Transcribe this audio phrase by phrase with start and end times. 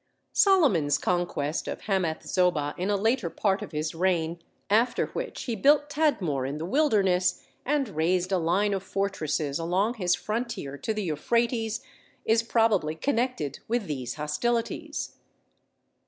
[0.33, 5.55] Solomon's conquest of Hamath Zobah in a later part of his reign, after which he
[5.55, 10.95] built Tadmor in the wilderness and raised a line of fortresses along his frontier to
[10.95, 11.81] the Euphrates,
[12.25, 15.17] is probably connected with these hostilities.